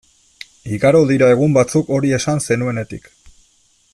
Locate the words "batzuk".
1.59-1.93